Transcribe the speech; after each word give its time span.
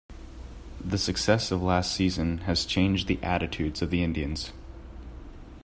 The 0.83 0.97
success 0.97 1.51
of 1.51 1.61
last 1.61 1.91
season 1.93 2.39
has 2.39 2.65
changed 2.65 3.07
the 3.07 3.21
attitudes 3.21 3.83
of 3.83 3.91
the 3.91 4.01
Indians. 4.03 4.51